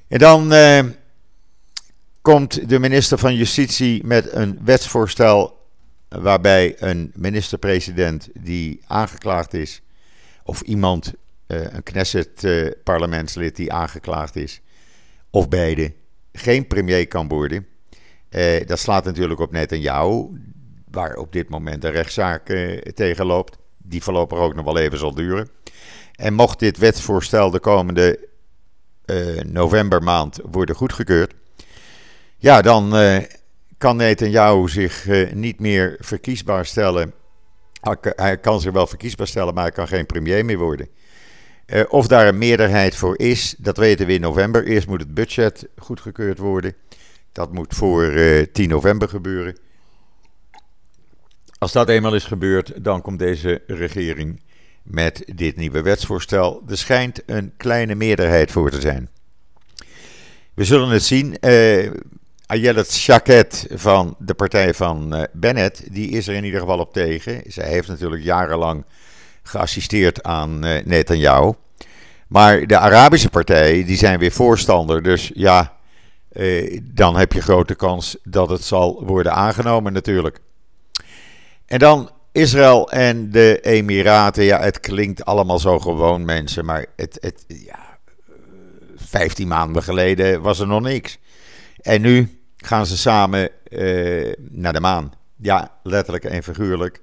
En 0.08 0.18
dan 0.18 0.52
eh, 0.52 0.84
komt 2.20 2.68
de 2.68 2.78
minister 2.78 3.18
van 3.18 3.34
Justitie 3.34 4.04
met 4.04 4.32
een 4.32 4.58
wetsvoorstel 4.64 5.66
waarbij 6.08 6.82
een 6.82 7.12
minister-president 7.14 8.28
die 8.34 8.80
aangeklaagd 8.86 9.54
is, 9.54 9.82
of 10.44 10.60
iemand, 10.60 11.12
een 11.46 11.82
Knesset-parlementslid 11.82 13.56
die 13.56 13.72
aangeklaagd 13.72 14.36
is, 14.36 14.60
of 15.30 15.48
beide, 15.48 15.92
geen 16.32 16.66
premier 16.66 17.08
kan 17.08 17.28
worden. 17.28 17.66
Uh, 18.30 18.66
dat 18.66 18.78
slaat 18.78 19.04
natuurlijk 19.04 19.40
op 19.40 19.52
Netanyahu, 19.52 20.26
waar 20.90 21.16
op 21.16 21.32
dit 21.32 21.48
moment 21.48 21.84
een 21.84 21.90
rechtszaak 21.90 22.46
tegen 22.94 23.26
loopt. 23.26 23.58
Die 23.76 24.02
voorlopig 24.02 24.38
ook 24.38 24.54
nog 24.54 24.64
wel 24.64 24.78
even 24.78 24.98
zal 24.98 25.14
duren. 25.14 25.48
En 26.14 26.34
mocht 26.34 26.58
dit 26.58 26.78
wetsvoorstel 26.78 27.50
de 27.50 27.60
komende 27.60 28.28
uh, 29.06 29.42
novembermaand 29.42 30.38
worden 30.50 30.74
goedgekeurd, 30.74 31.34
ja, 32.36 32.62
dan 32.62 33.00
uh, 33.00 33.18
kan 33.78 33.96
Netanyahu 33.96 34.68
zich 34.68 35.06
uh, 35.06 35.32
niet 35.32 35.60
meer 35.60 35.96
verkiesbaar 36.00 36.66
stellen. 36.66 37.12
Hij 38.00 38.38
kan 38.38 38.60
zich 38.60 38.72
wel 38.72 38.86
verkiesbaar 38.86 39.26
stellen, 39.26 39.54
maar 39.54 39.62
hij 39.62 39.72
kan 39.72 39.88
geen 39.88 40.06
premier 40.06 40.44
meer 40.44 40.58
worden. 40.58 40.88
of 41.88 42.06
daar 42.06 42.26
een 42.26 42.38
meerderheid 42.38 42.94
voor 42.94 43.18
is, 43.18 43.54
dat 43.58 43.76
weten 43.76 44.06
we 44.06 44.12
in 44.12 44.20
november. 44.20 44.64
Eerst 44.64 44.88
moet 44.88 45.00
het 45.00 45.14
budget 45.14 45.68
goedgekeurd 45.76 46.38
worden. 46.38 46.74
Dat 47.32 47.52
moet 47.52 47.74
voor 47.74 48.12
10 48.52 48.68
november 48.68 49.08
gebeuren. 49.08 49.58
Als 51.58 51.72
dat 51.72 51.88
eenmaal 51.88 52.14
is 52.14 52.24
gebeurd, 52.24 52.84
dan 52.84 53.02
komt 53.02 53.18
deze 53.18 53.62
regering 53.66 54.40
met 54.82 55.22
dit 55.34 55.56
nieuwe 55.56 55.82
wetsvoorstel. 55.82 56.62
Er 56.68 56.78
schijnt 56.78 57.22
een 57.26 57.52
kleine 57.56 57.94
meerderheid 57.94 58.50
voor 58.50 58.70
te 58.70 58.80
zijn. 58.80 59.08
We 60.54 60.64
zullen 60.64 60.88
het 60.88 61.02
zien. 61.02 61.36
Uh, 61.40 61.90
Ayelet 62.46 62.92
Shaked 62.92 63.66
van 63.70 64.16
de 64.18 64.34
partij 64.34 64.74
van 64.74 65.16
uh, 65.16 65.22
Bennett, 65.32 65.94
die 65.94 66.10
is 66.10 66.28
er 66.28 66.34
in 66.34 66.44
ieder 66.44 66.60
geval 66.60 66.78
op 66.78 66.92
tegen. 66.92 67.42
Zij 67.46 67.68
heeft 67.68 67.88
natuurlijk 67.88 68.22
jarenlang 68.22 68.84
geassisteerd 69.42 70.22
aan 70.22 70.66
uh, 70.66 70.84
Netanyahu. 70.84 71.52
Maar 72.28 72.66
de 72.66 72.78
Arabische 72.78 73.28
partijen 73.28 73.86
die 73.86 73.96
zijn 73.96 74.18
weer 74.18 74.32
voorstander. 74.32 75.02
Dus 75.02 75.30
ja, 75.34 75.77
eh, 76.28 76.80
dan 76.82 77.16
heb 77.16 77.32
je 77.32 77.42
grote 77.42 77.74
kans 77.74 78.16
dat 78.22 78.48
het 78.48 78.64
zal 78.64 79.04
worden 79.06 79.32
aangenomen 79.32 79.92
natuurlijk. 79.92 80.40
En 81.66 81.78
dan 81.78 82.10
Israël 82.32 82.90
en 82.90 83.30
de 83.30 83.60
Emiraten. 83.60 84.44
Ja, 84.44 84.60
het 84.60 84.80
klinkt 84.80 85.24
allemaal 85.24 85.58
zo 85.58 85.78
gewoon 85.78 86.24
mensen. 86.24 86.64
Maar 86.64 86.86
het, 86.96 87.18
het, 87.20 87.44
ja, 87.46 87.98
15 88.96 89.48
maanden 89.48 89.82
geleden 89.82 90.42
was 90.42 90.58
er 90.58 90.66
nog 90.66 90.82
niks. 90.82 91.18
En 91.80 92.00
nu 92.00 92.40
gaan 92.56 92.86
ze 92.86 92.96
samen 92.96 93.50
eh, 93.64 94.32
naar 94.50 94.72
de 94.72 94.80
maan. 94.80 95.12
Ja, 95.36 95.78
letterlijk 95.82 96.24
en 96.24 96.42
figuurlijk. 96.42 97.00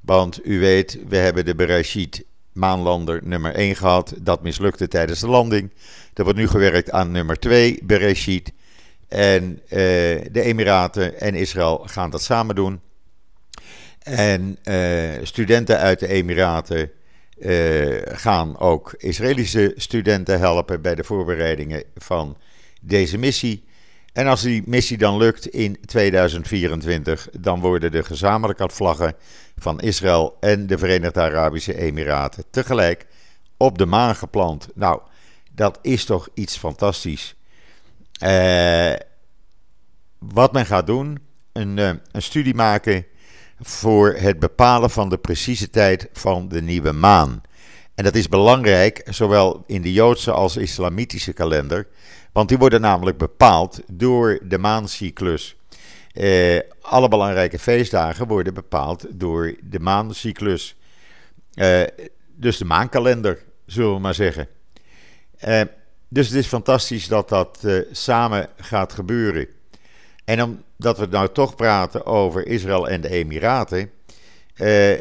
Want 0.00 0.46
u 0.46 0.60
weet, 0.60 0.98
we 1.08 1.16
hebben 1.16 1.44
de 1.44 1.54
Bereshit 1.54 2.24
maanlander 2.52 3.20
nummer 3.22 3.54
1 3.54 3.76
gehad. 3.76 4.14
Dat 4.20 4.42
mislukte 4.42 4.88
tijdens 4.88 5.20
de 5.20 5.28
landing. 5.28 5.72
Er 6.14 6.24
wordt 6.24 6.38
nu 6.38 6.48
gewerkt 6.48 6.90
aan 6.90 7.10
nummer 7.10 7.36
2, 7.36 7.78
Bereshit. 7.82 8.52
En 9.08 9.60
uh, 9.64 9.68
de 9.68 10.40
Emiraten 10.42 11.20
en 11.20 11.34
Israël 11.34 11.84
gaan 11.86 12.10
dat 12.10 12.22
samen 12.22 12.54
doen. 12.54 12.80
En 13.98 14.58
uh, 14.64 15.10
studenten 15.22 15.78
uit 15.78 16.00
de 16.00 16.08
Emiraten 16.08 16.90
uh, 17.38 17.98
gaan 18.04 18.58
ook 18.58 18.94
Israëlische 18.98 19.72
studenten 19.76 20.38
helpen 20.38 20.82
bij 20.82 20.94
de 20.94 21.04
voorbereidingen 21.04 21.82
van 21.94 22.36
deze 22.80 23.18
missie. 23.18 23.64
En 24.12 24.26
als 24.26 24.42
die 24.42 24.62
missie 24.66 24.98
dan 24.98 25.16
lukt 25.16 25.46
in 25.46 25.78
2024, 25.86 27.28
dan 27.40 27.60
worden 27.60 27.92
de 27.92 28.04
gezamenlijke 28.04 28.68
vlaggen 28.72 29.14
van 29.56 29.80
Israël 29.80 30.36
en 30.40 30.66
de 30.66 30.78
Verenigde 30.78 31.20
Arabische 31.20 31.78
Emiraten 31.78 32.44
tegelijk 32.50 33.06
op 33.56 33.78
de 33.78 33.86
maan 33.86 34.16
geplant. 34.16 34.68
Nou, 34.74 35.00
dat 35.52 35.78
is 35.82 36.04
toch 36.04 36.28
iets 36.34 36.56
fantastisch. 36.56 37.34
Uh, 38.22 38.92
wat 40.18 40.52
men 40.52 40.66
gaat 40.66 40.86
doen, 40.86 41.18
een, 41.52 41.76
uh, 41.76 41.90
een 42.12 42.22
studie 42.22 42.54
maken 42.54 43.06
voor 43.60 44.14
het 44.18 44.38
bepalen 44.38 44.90
van 44.90 45.08
de 45.08 45.18
precieze 45.18 45.70
tijd 45.70 46.08
van 46.12 46.48
de 46.48 46.62
nieuwe 46.62 46.92
maan. 46.92 47.42
En 47.94 48.04
dat 48.04 48.14
is 48.14 48.28
belangrijk, 48.28 49.02
zowel 49.10 49.64
in 49.66 49.82
de 49.82 49.92
Joodse 49.92 50.30
als 50.30 50.56
islamitische 50.56 51.32
kalender, 51.32 51.88
want 52.32 52.48
die 52.48 52.58
worden 52.58 52.80
namelijk 52.80 53.18
bepaald 53.18 53.80
door 53.92 54.38
de 54.42 54.58
maancyclus. 54.58 55.56
Eh, 56.12 56.58
alle 56.80 57.08
belangrijke 57.08 57.58
feestdagen 57.58 58.26
worden 58.26 58.54
bepaald 58.54 59.06
door 59.10 59.54
de 59.62 59.80
maancyclus. 59.80 60.76
Eh, 61.54 61.82
dus 62.36 62.56
de 62.56 62.64
maankalender, 62.64 63.42
zullen 63.66 63.94
we 63.94 64.00
maar 64.00 64.14
zeggen. 64.14 64.48
Eh, 65.38 65.60
dus 66.14 66.28
het 66.28 66.36
is 66.36 66.46
fantastisch 66.46 67.08
dat 67.08 67.28
dat 67.28 67.58
eh, 67.62 67.78
samen 67.92 68.48
gaat 68.56 68.92
gebeuren. 68.92 69.46
En 70.24 70.42
omdat 70.42 70.98
we 70.98 71.06
nou 71.06 71.28
toch 71.32 71.54
praten 71.54 72.06
over 72.06 72.46
Israël 72.46 72.88
en 72.88 73.00
de 73.00 73.08
Emiraten. 73.08 73.90
Uh, 74.56 74.98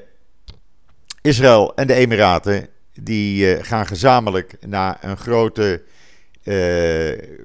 Israël 1.22 1.76
en 1.76 1.88
de 1.88 1.94
Emiraten 1.94 2.68
die 2.94 3.56
uh, 3.56 3.64
gaan 3.64 3.88
gezamenlijk 3.88 4.56
naar 4.66 4.98
een 5.02 5.18
grote 5.18 5.84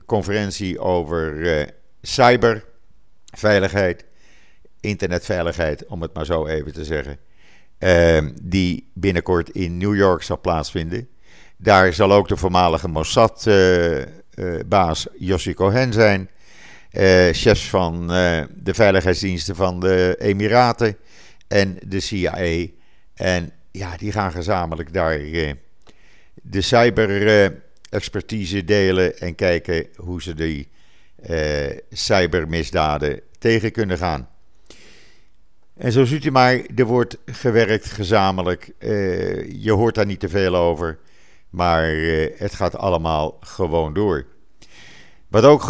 conferentie 0.06 0.80
over 0.80 1.68
cyberveiligheid, 2.02 4.04
internetveiligheid, 4.80 5.87
om 5.87 6.02
het 6.02 6.14
maar 6.14 6.26
zo 6.26 6.46
even 6.46 6.72
te 6.72 6.84
zeggen. 6.84 7.18
die 8.42 8.90
binnenkort 8.94 9.50
in 9.50 9.76
New 9.76 9.96
York 9.96 10.22
zal 10.22 10.40
plaatsvinden. 10.40 11.08
Daar 11.60 11.92
zal 11.92 12.12
ook 12.12 12.28
de 12.28 12.36
voormalige 12.36 12.88
Mossad-baas 12.88 15.06
Yossi 15.18 15.54
Cohen 15.54 15.92
zijn 15.92 16.30
uh, 16.92 17.28
chefs 17.32 17.68
van 17.68 18.02
uh, 18.02 18.08
de 18.54 18.74
veiligheidsdiensten 18.74 19.56
van 19.56 19.80
de 19.80 20.16
Emiraten 20.18 20.96
en 21.48 21.78
de 21.86 22.00
CIA. 22.00 22.66
En 23.14 23.52
ja, 23.70 23.96
die 23.96 24.12
gaan 24.12 24.32
gezamenlijk 24.32 24.92
daar 24.92 25.20
uh, 25.20 25.52
de 26.34 26.60
cyber-expertise 26.60 28.64
delen 28.64 29.18
en 29.18 29.34
kijken 29.34 29.86
hoe 29.96 30.22
ze 30.22 30.34
die 30.34 30.68
cybermisdaden 31.90 33.20
tegen 33.38 33.72
kunnen 33.72 33.98
gaan. 33.98 34.28
En 35.76 35.92
zo 35.92 36.04
ziet 36.04 36.24
u 36.24 36.30
maar, 36.30 36.60
er 36.76 36.84
wordt 36.84 37.18
gewerkt 37.26 37.86
gezamenlijk. 37.86 38.72
je 39.58 39.72
hoort 39.72 39.94
daar 39.94 40.06
niet 40.06 40.20
te 40.20 40.28
veel 40.28 40.56
over, 40.56 40.98
maar 41.50 41.84
het 42.36 42.54
gaat 42.54 42.76
allemaal 42.76 43.36
gewoon 43.40 43.94
door. 43.94 44.26
Wat 45.28 45.44
ook 45.44 45.62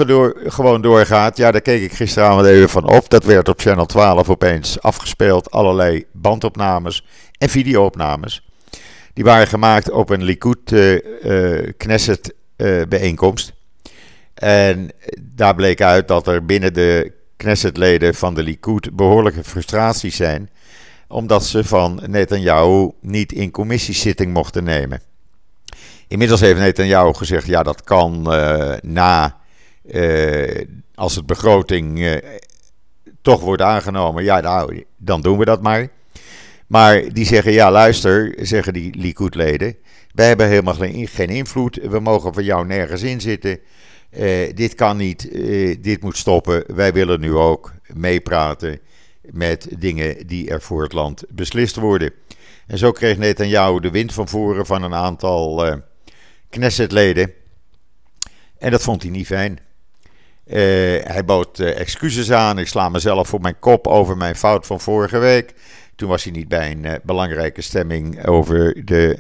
gewoon 0.46 0.82
doorgaat, 0.82 1.36
ja, 1.36 1.50
daar 1.50 1.60
keek 1.60 1.82
ik 1.82 1.92
gisteravond 1.92 2.46
even 2.46 2.68
van 2.68 2.90
op. 2.90 3.08
Dat 3.08 3.24
werd 3.24 3.48
op 3.48 3.60
Channel 3.60 3.86
12 3.86 4.28
opeens 4.28 4.80
afgespeeld. 4.82 5.50
Allerlei 5.50 6.04
bandopnames 6.12 7.06
en 7.38 7.48
videoopnames. 7.48 8.48
Die 9.12 9.24
waren 9.24 9.46
gemaakt 9.46 9.90
op 9.90 10.10
een 10.10 10.22
Likud 10.22 10.70
uh, 10.70 10.98
uh, 11.24 11.72
Knesset 11.76 12.34
uh, 12.56 12.82
bijeenkomst. 12.88 13.52
En 14.34 14.90
daar 15.20 15.54
bleek 15.54 15.80
uit 15.80 16.08
dat 16.08 16.26
er 16.26 16.44
binnen 16.44 16.74
de 16.74 17.12
Knessetleden 17.36 18.14
van 18.14 18.34
de 18.34 18.42
Likud 18.42 18.96
behoorlijke 18.96 19.44
frustraties 19.44 20.16
zijn. 20.16 20.50
Omdat 21.08 21.44
ze 21.44 21.64
van 21.64 22.00
Netanyahu 22.06 22.90
niet 23.00 23.32
in 23.32 23.50
commissiezitting 23.50 24.32
mochten 24.32 24.64
nemen. 24.64 25.00
Inmiddels 26.08 26.40
heeft 26.40 26.58
Netanyahu 26.58 27.14
gezegd, 27.14 27.46
ja 27.46 27.62
dat 27.62 27.84
kan 27.84 28.22
na 28.82 29.38
uh, 29.92 30.64
als 30.94 31.14
het 31.14 31.26
begroting 31.26 31.98
uh, 31.98 32.16
toch 33.22 33.40
wordt 33.40 33.62
aangenomen, 33.62 34.24
ja, 34.24 34.40
nou, 34.40 34.84
dan 34.96 35.20
doen 35.20 35.38
we 35.38 35.44
dat 35.44 35.62
maar. 35.62 35.88
Maar 36.66 37.12
die 37.12 37.24
zeggen, 37.24 37.52
ja, 37.52 37.70
luister, 37.70 38.34
zeggen 38.40 38.72
die 38.72 38.96
Likud-leden, 38.96 39.76
wij 40.14 40.26
hebben 40.26 40.48
helemaal 40.48 40.76
geen 40.90 41.28
invloed, 41.28 41.78
we 41.82 42.00
mogen 42.00 42.34
van 42.34 42.44
jou 42.44 42.66
nergens 42.66 43.02
in 43.02 43.20
zitten. 43.20 43.58
Uh, 44.10 44.54
dit 44.54 44.74
kan 44.74 44.96
niet, 44.96 45.30
dit 45.82 46.02
moet 46.02 46.16
stoppen. 46.16 46.64
Wij 46.74 46.92
willen 46.92 47.20
nu 47.20 47.34
ook 47.34 47.72
meepraten 47.94 48.80
met 49.20 49.68
dingen 49.78 50.26
die 50.26 50.50
er 50.50 50.62
voor 50.62 50.82
het 50.82 50.92
land 50.92 51.24
beslist 51.28 51.76
worden. 51.76 52.12
En 52.66 52.78
zo 52.78 52.92
kreeg 52.92 53.18
Netanyahu 53.18 53.80
de 53.80 53.90
wind 53.90 54.14
van 54.14 54.28
voren 54.28 54.66
van 54.66 54.82
een 54.82 54.94
aantal 54.94 55.64
Knessetleden. 56.50 57.32
En 58.58 58.70
dat 58.70 58.82
vond 58.82 59.02
hij 59.02 59.10
niet 59.10 59.26
fijn. 59.26 59.58
Uh, 60.46 60.54
hij 61.04 61.24
bood 61.24 61.58
uh, 61.58 61.78
excuses 61.80 62.32
aan. 62.32 62.58
Ik 62.58 62.66
sla 62.66 62.88
mezelf 62.88 63.28
voor 63.28 63.40
mijn 63.40 63.58
kop 63.58 63.86
over 63.86 64.16
mijn 64.16 64.36
fout 64.36 64.66
van 64.66 64.80
vorige 64.80 65.18
week. 65.18 65.54
Toen 65.96 66.08
was 66.08 66.24
hij 66.24 66.32
niet 66.32 66.48
bij 66.48 66.70
een 66.70 66.84
uh, 66.84 66.92
belangrijke 67.02 67.62
stemming 67.62 68.26
over 68.26 68.84
de, 68.84 69.18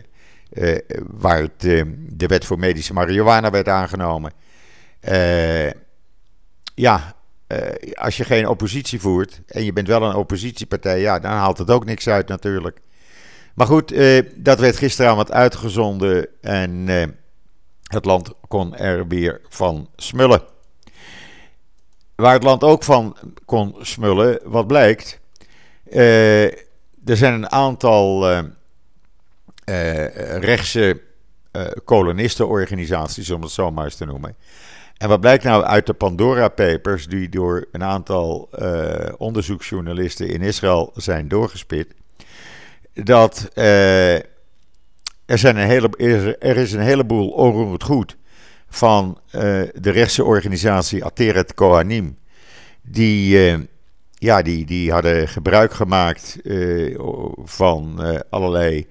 waar 1.06 1.40
het, 1.40 1.60
de 2.08 2.26
wet 2.26 2.44
voor 2.44 2.58
medische 2.58 2.92
marihuana 2.92 3.50
werd 3.50 3.68
aangenomen. 3.68 4.32
ja, 6.74 7.14
als 7.94 8.16
je 8.16 8.24
geen 8.24 8.48
oppositie 8.48 9.00
voert 9.00 9.40
en 9.46 9.64
je 9.64 9.72
bent 9.72 9.88
wel 9.88 10.02
een 10.02 10.14
oppositiepartij, 10.14 11.00
ja, 11.00 11.18
dan 11.18 11.30
haalt 11.30 11.58
het 11.58 11.70
ook 11.70 11.84
niks 11.84 12.08
uit 12.08 12.28
natuurlijk. 12.28 12.78
Maar 13.54 13.66
goed, 13.66 13.94
dat 14.34 14.60
werd 14.60 14.76
gisteravond 14.76 15.32
uitgezonden 15.32 16.28
en 16.40 16.88
het 17.88 18.04
land 18.04 18.32
kon 18.48 18.76
er 18.76 19.06
weer 19.06 19.40
van 19.48 19.88
smullen. 19.96 20.42
Waar 22.14 22.32
het 22.32 22.42
land 22.42 22.62
ook 22.62 22.84
van 22.84 23.16
kon 23.44 23.76
smullen, 23.80 24.40
wat 24.44 24.66
blijkt. 24.66 25.20
Uh, 25.90 26.44
er 27.04 27.16
zijn 27.16 27.34
een 27.34 27.50
aantal 27.50 28.30
uh, 28.30 28.38
uh, 29.64 30.36
rechtse 30.38 31.06
kolonistenorganisaties, 31.84 33.30
om 33.30 33.42
het 33.42 33.50
zo 33.50 33.70
maar 33.70 33.84
eens 33.84 33.94
te 33.94 34.04
noemen. 34.04 34.36
En 34.96 35.08
wat 35.08 35.20
blijkt 35.20 35.44
nou 35.44 35.64
uit 35.64 35.86
de 35.86 35.92
Pandora 35.92 36.48
Papers, 36.48 37.06
die 37.06 37.28
door 37.28 37.66
een 37.72 37.82
aantal 37.82 38.48
onderzoeksjournalisten 39.16 40.28
in 40.28 40.42
Israël 40.42 40.92
zijn 40.94 41.28
doorgespit, 41.28 41.94
dat 42.92 43.48
er, 45.28 45.38
zijn 45.38 45.56
een 45.56 45.66
hele, 45.66 45.90
er 46.38 46.56
is 46.56 46.72
een 46.72 46.80
heleboel 46.80 47.28
onroerend 47.28 47.82
goed 47.82 48.16
van 48.68 49.20
uh, 49.26 49.32
de 49.74 49.90
rechtse 49.90 50.24
organisatie 50.24 51.04
Ateret 51.04 51.54
Kohanim. 51.54 52.18
Die, 52.82 53.52
uh, 53.52 53.58
ja, 54.14 54.42
die, 54.42 54.66
die 54.66 54.92
hadden 54.92 55.28
gebruik 55.28 55.72
gemaakt 55.72 56.38
uh, 56.42 56.98
van 57.44 58.00
allerlei 58.30 58.86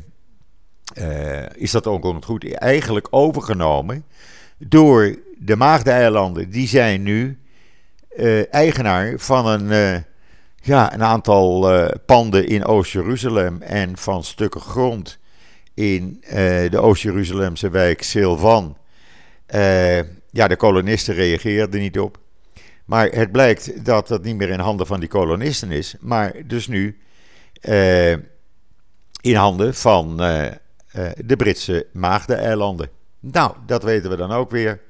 is 1.54 1.70
dat 1.70 1.86
ook 1.86 2.24
goed 2.24 2.54
eigenlijk 2.54 3.06
overgenomen 3.10 4.04
door 4.58 5.18
de 5.38 5.56
Maagdeilanden. 5.56 6.50
Die 6.50 6.68
zijn 6.68 7.02
nu 7.02 7.38
eigenaar 8.50 9.18
van 9.18 9.46
een, 9.46 10.04
ja, 10.62 10.94
een 10.94 11.02
aantal 11.02 11.70
panden 12.06 12.46
in 12.46 12.64
Oost-Jeruzalem 12.64 13.62
en 13.62 13.96
van 13.96 14.24
stukken 14.24 14.60
grond 14.60 15.18
in 15.74 16.24
de 16.70 16.78
Oost-Jeruzalemse 16.78 17.70
wijk 17.70 18.02
Silvan. 18.02 18.76
ja, 20.30 20.48
de 20.48 20.56
kolonisten 20.56 21.14
reageerden 21.14 21.80
niet 21.80 21.98
op. 21.98 22.18
Maar 22.84 23.06
het 23.08 23.32
blijkt 23.32 23.84
dat 23.84 24.08
dat 24.08 24.22
niet 24.22 24.36
meer 24.36 24.48
in 24.48 24.58
handen 24.58 24.86
van 24.86 25.00
die 25.00 25.08
kolonisten 25.08 25.70
is, 25.70 25.94
maar 26.00 26.32
dus 26.46 26.66
nu 26.66 26.98
uh, 27.68 28.12
in 29.20 29.34
handen 29.34 29.74
van 29.74 30.22
uh, 30.22 30.44
uh, 30.44 30.50
de 31.24 31.36
Britse 31.36 31.86
Maagdeneilanden. 31.92 32.88
Nou, 33.20 33.54
dat 33.66 33.82
weten 33.82 34.10
we 34.10 34.16
dan 34.16 34.30
ook 34.30 34.50
weer. 34.50 34.80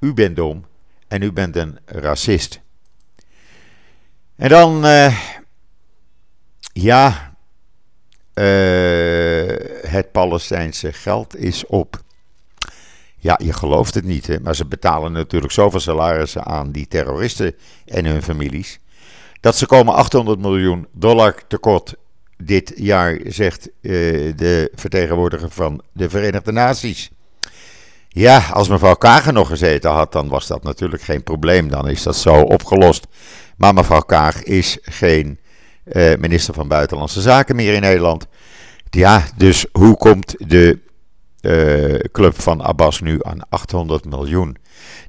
u 0.00 0.14
bent 0.14 0.36
dom 0.36 0.64
en 1.08 1.22
u 1.22 1.32
bent 1.32 1.56
een 1.56 1.78
racist. 1.84 2.60
En 4.36 4.48
dan, 4.48 4.84
uh, 4.84 5.20
ja, 6.72 7.34
het 9.88 10.12
Palestijnse 10.12 10.92
geld 10.92 11.36
is 11.36 11.66
op. 11.66 12.03
Ja, 13.24 13.38
je 13.42 13.52
gelooft 13.52 13.94
het 13.94 14.04
niet, 14.04 14.26
hè? 14.26 14.40
maar 14.40 14.54
ze 14.54 14.66
betalen 14.66 15.12
natuurlijk 15.12 15.52
zoveel 15.52 15.80
salarissen 15.80 16.44
aan 16.44 16.70
die 16.70 16.88
terroristen 16.88 17.54
en 17.86 18.04
hun 18.04 18.22
families. 18.22 18.80
Dat 19.40 19.56
ze 19.56 19.66
komen 19.66 19.94
800 19.94 20.38
miljoen 20.38 20.86
dollar 20.92 21.34
tekort 21.48 21.94
dit 22.36 22.72
jaar, 22.76 23.18
zegt 23.26 23.68
uh, 23.80 23.92
de 24.36 24.70
vertegenwoordiger 24.74 25.50
van 25.50 25.82
de 25.92 26.10
Verenigde 26.10 26.52
Naties. 26.52 27.10
Ja, 28.08 28.46
als 28.52 28.68
mevrouw 28.68 28.94
Kager 28.94 29.32
nog 29.32 29.48
gezeten 29.48 29.90
had, 29.90 30.12
dan 30.12 30.28
was 30.28 30.46
dat 30.46 30.62
natuurlijk 30.62 31.02
geen 31.02 31.22
probleem. 31.22 31.68
Dan 31.68 31.88
is 31.88 32.02
dat 32.02 32.16
zo 32.16 32.34
opgelost. 32.40 33.06
Maar 33.56 33.74
mevrouw 33.74 34.00
Kaag 34.00 34.42
is 34.42 34.78
geen 34.82 35.38
uh, 35.92 36.16
minister 36.16 36.54
van 36.54 36.68
Buitenlandse 36.68 37.20
Zaken 37.20 37.56
meer 37.56 37.74
in 37.74 37.80
Nederland. 37.80 38.26
Ja, 38.90 39.24
dus 39.36 39.66
hoe 39.72 39.96
komt 39.96 40.34
de 40.38 40.82
uh, 41.44 41.98
club 42.12 42.40
van 42.40 42.62
Abbas 42.62 43.00
nu 43.00 43.18
aan 43.22 43.48
800 43.48 44.04
miljoen. 44.04 44.56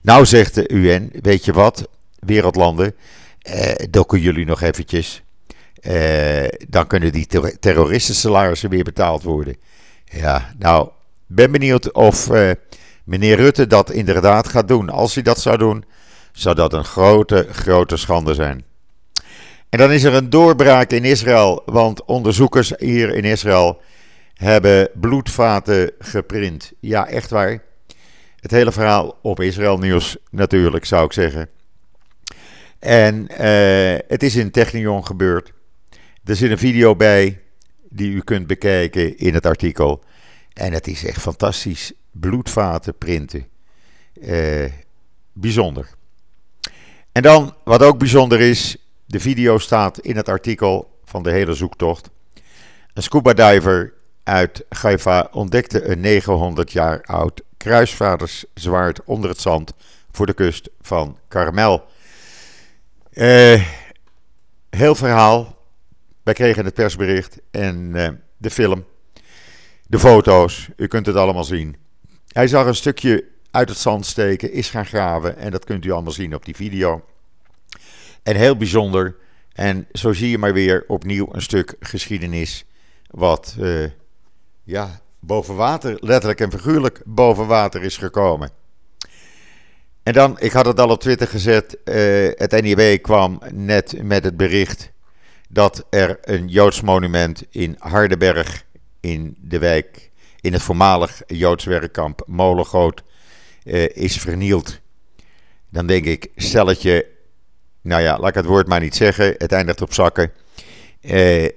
Nou 0.02 0.26
zegt 0.26 0.56
de 0.56 0.69
UN, 0.69 1.10
weet 1.21 1.45
je 1.45 1.54
wat, 1.54 1.88
wereldlanden, 2.19 2.95
uh, 3.50 3.71
dokken 3.89 4.19
jullie 4.19 4.45
nog 4.45 4.62
eventjes. 4.62 5.24
Uh, 5.82 6.48
dan 6.67 6.88
kunnen 6.88 7.12
die 7.12 7.26
ter 7.26 7.60
terroristen 7.60 8.15
salarissen 8.15 8.69
weer 8.69 8.84
betaald 8.84 9.24
worden. 9.24 9.56
Ja, 10.06 10.54
nou, 10.60 10.89
ben 11.28 11.52
benieuwd 11.52 11.91
of 11.91 12.30
meneer 13.04 13.36
Rutte 13.36 13.67
dat 13.67 13.91
inderdaad 13.91 14.48
gaat 14.48 14.67
doen. 14.67 14.89
Als 14.89 15.13
hij 15.13 15.24
dat 15.24 15.41
zou 15.41 15.58
doen, 15.58 15.86
zou 16.32 16.56
dat 16.56 16.74
een 16.74 16.86
grote, 16.86 17.48
grote 17.52 17.98
schande 17.98 18.34
zijn. 18.34 18.63
En 19.69 19.80
dan 19.80 19.91
is 19.91 20.04
er 20.04 20.13
een 20.13 20.30
doorbraak 20.30 20.91
in 20.91 21.04
Israël, 21.04 21.62
want 21.65 22.06
onderzoekers 22.06 22.74
hier 22.78 23.15
in 23.15 23.24
Israël 23.24 23.82
hebben 24.36 24.89
bloedvaten 24.93 25.91
geprint. 26.00 26.71
Ja, 26.80 27.08
echt 27.08 27.30
waar. 27.30 27.63
Het 28.39 28.52
hele 28.52 28.71
verhaal 28.71 29.17
op 29.21 29.39
Israël 29.39 29.78
Nieuws 29.78 30.17
natuurlijk, 30.32 30.86
zou 30.86 31.06
ik 31.06 31.13
zeggen. 31.13 31.50
En 32.80 33.28
uh, 33.32 33.98
het 34.08 34.24
is 34.24 34.36
in 34.36 34.52
Technion 34.52 35.06
gebeurd. 35.06 35.54
Er 36.24 36.36
zit 36.36 36.52
een 36.52 36.58
video 36.58 36.95
bij 36.95 37.41
die 37.89 38.12
u 38.12 38.21
kunt 38.21 38.48
bekijken 38.48 39.17
in 39.17 39.34
het 39.34 39.45
artikel. 39.45 40.04
En 40.54 40.74
het 40.74 40.88
is 40.88 41.06
echt 41.06 41.21
fantastisch. 41.21 41.93
Bloedvaten 42.12 42.98
printen. 42.98 43.48
Uh, 44.13 44.65
bijzonder. 45.34 45.89
En 47.12 47.21
dan, 47.21 47.56
wat 47.63 47.84
ook 47.84 47.98
bijzonder 47.98 48.41
is, 48.41 48.78
de 49.06 49.19
video 49.19 49.58
staat 49.58 50.00
in 50.00 50.15
het 50.15 50.30
artikel 50.30 51.00
van 51.04 51.24
de 51.24 51.32
hele 51.32 51.54
zoektocht. 51.54 52.10
Een 52.93 53.04
scuba 53.04 53.34
diver 53.34 53.93
uit 54.26 54.66
Haifa 54.70 55.28
ontdekte 55.32 55.84
een 55.84 56.00
900 56.00 56.72
jaar 56.72 57.04
oud 57.04 57.42
kruisvaarderszwaard 57.58 59.04
onder 59.04 59.30
het 59.30 59.40
zand 59.40 59.74
voor 60.12 60.26
de 60.26 60.34
kust 60.34 60.70
van 60.82 61.18
Karmel. 61.28 61.86
Uh, 63.14 63.66
heel 64.70 64.96
verhaal. 64.96 65.58
Wij 66.24 66.34
kregen 66.34 66.66
het 66.66 66.74
persbericht 66.74 67.40
en 67.52 67.92
uh, 67.96 68.08
de 68.38 68.50
film, 68.50 68.86
de 69.88 70.00
foto's, 70.00 70.70
u 70.76 70.88
kunt 70.88 71.06
het 71.06 71.16
allemaal 71.16 71.44
zien. 71.44 71.76
Hij 72.28 72.48
zag 72.48 72.66
een 72.66 72.76
stukje 72.76 73.26
uit 73.52 73.70
het 73.70 73.78
zand 73.78 74.06
steken, 74.06 74.52
is 74.52 74.70
gaan 74.70 74.86
graven 74.86 75.38
en 75.38 75.52
dat 75.52 75.66
kunt 75.66 75.86
u 75.86 75.92
allemaal 75.92 76.12
zien 76.12 76.36
op 76.36 76.46
die 76.46 76.56
video. 76.56 77.06
En 78.24 78.36
heel 78.36 78.58
bijzonder, 78.58 79.16
en 79.54 79.88
zo 79.92 80.14
zie 80.14 80.30
je 80.30 80.38
maar 80.38 80.54
weer 80.54 80.84
opnieuw 80.88 81.28
een 81.32 81.42
stuk 81.42 81.76
geschiedenis 81.80 82.66
wat 83.10 83.56
uh, 83.60 83.86
ja, 84.65 85.01
boven 85.19 85.56
water, 85.56 85.97
letterlijk 85.99 86.39
en 86.39 86.51
figuurlijk 86.51 87.01
boven 87.06 87.47
water 87.47 87.84
is 87.84 87.97
gekomen. 87.97 88.49
En 90.04 90.13
dan, 90.13 90.39
ik 90.39 90.51
had 90.51 90.65
het 90.65 90.80
al 90.80 90.89
op 90.89 90.99
Twitter 90.99 91.28
gezet, 91.28 91.78
uh, 91.86 91.95
het 92.36 92.62
NIW 92.62 93.01
kwam 93.01 93.41
net 93.51 94.04
met 94.04 94.23
het 94.23 94.38
bericht 94.38 94.91
dat 95.49 95.86
er 95.89 96.17
een 96.21 96.47
Joods 96.47 96.82
monument 96.82 97.43
in 97.49 97.75
Hardenberg 97.80 98.63
in 98.99 99.36
de 99.39 99.60
wijk, 99.60 100.12
in 100.41 100.54
het 100.54 100.62
voormalig 100.62 101.21
Joods 101.28 101.65
werkkamp 101.65 102.23
Molengoot, 102.25 103.04
uh, 103.63 103.88
is 103.89 104.17
vernield. 104.17 104.80
Dan 105.69 105.88
denk 105.88 106.06
ik, 106.06 106.32
stelletje, 106.36 107.08
nou 107.82 108.01
ja, 108.01 108.19
laat 108.19 108.30
ik 108.30 108.36
het 108.36 108.45
woord 108.45 108.67
maar 108.67 108.80
niet 108.80 108.95
zeggen, 108.95 109.36
het 109.38 109.51
eindigt 109.51 109.82
op 109.82 109.93
zakken. 109.93 110.32
Uh, 111.01 111.49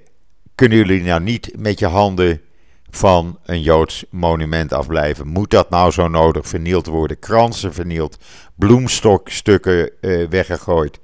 kunnen 0.55 0.77
jullie 0.77 1.03
nou 1.03 1.21
niet 1.21 1.51
met 1.57 1.79
je 1.79 1.87
handen 1.87 2.41
van 2.89 3.39
een 3.45 3.61
Joods 3.61 4.05
monument 4.09 4.73
afblijven. 4.73 5.27
Moet 5.27 5.49
dat 5.49 5.69
nou 5.69 5.91
zo 5.91 6.07
nodig 6.07 6.47
vernield 6.47 6.85
worden? 6.85 7.19
Kransen 7.19 7.73
vernield, 7.73 8.17
bloemstokstukken 8.55 9.91
uh, 10.01 10.27
weggegooid. 10.27 10.99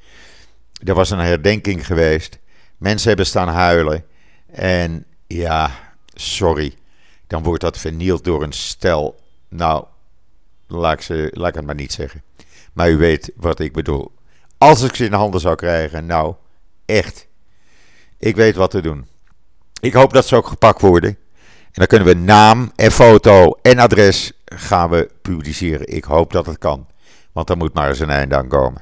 Er 0.83 0.93
was 0.93 1.09
een 1.09 1.19
herdenking 1.19 1.85
geweest. 1.85 2.39
Mensen 2.77 3.07
hebben 3.07 3.25
staan 3.25 3.47
huilen. 3.47 4.05
En 4.51 5.05
ja, 5.27 5.71
sorry. 6.13 6.73
Dan 7.27 7.43
wordt 7.43 7.61
dat 7.61 7.77
vernield 7.77 8.23
door 8.23 8.43
een 8.43 8.53
stel. 8.53 9.19
Nou, 9.49 9.85
laat 10.67 10.93
ik, 10.93 11.01
ze, 11.01 11.31
laat 11.33 11.49
ik 11.49 11.55
het 11.55 11.65
maar 11.65 11.75
niet 11.75 11.93
zeggen. 11.93 12.23
Maar 12.73 12.89
u 12.89 12.97
weet 12.97 13.31
wat 13.35 13.59
ik 13.59 13.73
bedoel. 13.73 14.11
Als 14.57 14.81
ik 14.81 14.95
ze 14.95 15.05
in 15.05 15.13
handen 15.13 15.41
zou 15.41 15.55
krijgen, 15.55 16.05
nou, 16.05 16.35
echt. 16.85 17.27
Ik 18.17 18.35
weet 18.35 18.55
wat 18.55 18.71
te 18.71 18.81
doen. 18.81 19.07
Ik 19.81 19.93
hoop 19.93 20.13
dat 20.13 20.25
ze 20.25 20.35
ook 20.35 20.47
gepakt 20.47 20.81
worden. 20.81 21.17
En 21.75 21.81
dan 21.81 21.87
kunnen 21.87 22.07
we 22.07 22.23
naam 22.23 22.71
en 22.75 22.91
foto 22.91 23.57
en 23.61 23.79
adres 23.79 24.31
gaan 24.45 24.89
we 24.89 25.09
publiceren. 25.21 25.87
Ik 25.87 26.03
hoop 26.03 26.31
dat 26.31 26.45
het 26.45 26.57
kan. 26.57 26.87
Want 27.31 27.49
er 27.49 27.57
moet 27.57 27.73
maar 27.73 27.89
eens 27.89 27.99
een 27.99 28.09
einde 28.09 28.35
aan 28.35 28.47
komen. 28.47 28.81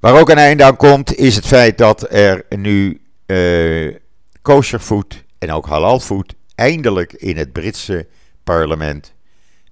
Waar 0.00 0.20
ook 0.20 0.28
een 0.28 0.38
einde 0.38 0.64
aan 0.64 0.76
komt 0.76 1.14
is 1.14 1.36
het 1.36 1.46
feit 1.46 1.78
dat 1.78 2.12
er 2.12 2.44
nu 2.48 3.00
uh, 3.26 3.94
kosher 4.42 4.78
food 4.78 5.24
en 5.38 5.50
ook 5.50 5.66
halalfood 5.66 6.34
eindelijk 6.54 7.12
in 7.12 7.36
het 7.36 7.52
Britse 7.52 8.06
parlement 8.44 9.12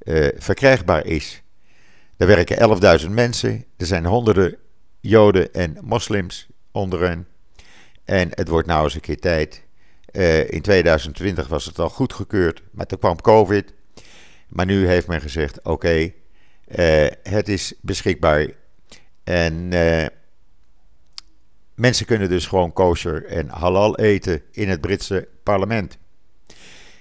uh, 0.02 0.28
verkrijgbaar 0.36 1.06
is. 1.06 1.42
Er 2.16 2.26
werken 2.26 3.00
11.000 3.00 3.10
mensen, 3.10 3.64
er 3.76 3.86
zijn 3.86 4.06
honderden 4.06 4.56
Joden 5.00 5.52
en 5.52 5.78
moslims 5.80 6.46
onder 6.72 7.00
hen. 7.00 7.26
En 8.04 8.28
het 8.30 8.48
wordt 8.48 8.66
nou 8.66 8.84
eens 8.84 8.94
een 8.94 9.00
keer 9.00 9.20
tijd. 9.20 9.62
Uh, 10.12 10.50
in 10.50 10.60
2020 10.62 11.48
was 11.48 11.64
het 11.64 11.78
al 11.78 11.88
goedgekeurd, 11.88 12.62
maar 12.70 12.86
toen 12.86 12.98
kwam 12.98 13.20
COVID. 13.20 13.74
Maar 14.48 14.66
nu 14.66 14.86
heeft 14.86 15.06
men 15.06 15.20
gezegd: 15.20 15.62
oké, 15.62 16.12
uh, 16.78 17.06
het 17.22 17.48
is 17.48 17.74
beschikbaar. 17.80 18.48
En 19.24 19.72
uh, 19.72 20.06
mensen 21.74 22.06
kunnen 22.06 22.28
dus 22.28 22.46
gewoon 22.46 22.72
kosher 22.72 23.26
en 23.26 23.48
halal 23.48 23.98
eten 23.98 24.42
in 24.52 24.68
het 24.68 24.80
Britse 24.80 25.28
parlement. 25.42 25.98